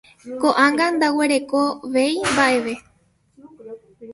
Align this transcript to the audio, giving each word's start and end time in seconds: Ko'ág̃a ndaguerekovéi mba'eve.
Ko'ág̃a 0.41 0.87
ndaguerekovéi 0.95 2.07
mba'eve. 2.35 2.73